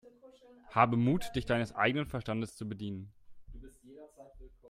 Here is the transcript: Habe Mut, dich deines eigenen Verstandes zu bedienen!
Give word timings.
Habe 0.73 0.97
Mut, 0.97 1.29
dich 1.35 1.45
deines 1.45 1.75
eigenen 1.75 2.07
Verstandes 2.07 2.55
zu 2.55 2.67
bedienen! 2.67 3.13